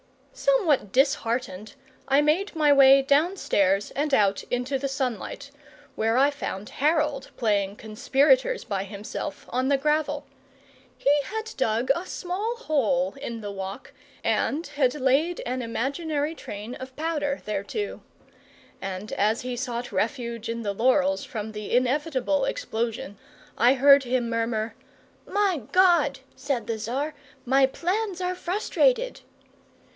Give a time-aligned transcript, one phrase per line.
[0.33, 1.75] Somewhat disheartened,
[2.07, 5.51] I made my way downstairs and out into the sunlight,
[5.95, 10.25] where I found Harold playing conspirators by himself on the gravel.
[10.97, 13.93] He had dug a small hole in the walk
[14.23, 18.01] and had laid an imaginary train of powder thereto;
[18.81, 23.19] and, as he sought refuge in the laurels from the inevitable explosion,
[23.55, 24.73] I heard him murmur:
[25.27, 27.13] "`My God!' said the Czar,
[27.47, 29.21] `my plans are frustrated!'"